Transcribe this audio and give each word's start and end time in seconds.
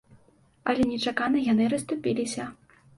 Але 0.73 0.87
нечакана 0.93 1.45
яны 1.51 1.71
расступіліся. 1.77 2.53